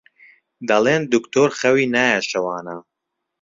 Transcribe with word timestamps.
دەڵێن 0.69 1.01
دوکتۆر 1.13 1.49
خەوی 1.59 1.89
نایە 1.93 2.19
شەوانە 2.29 2.75